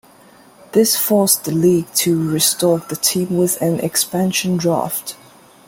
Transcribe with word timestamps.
This 0.71 0.95
forced 0.95 1.43
the 1.43 1.51
league 1.51 1.85
to 1.97 2.27
restock 2.31 2.89
the 2.89 2.95
team 2.95 3.37
with 3.37 3.61
an 3.61 3.79
expansion 3.81 4.57
draft. 4.57 5.15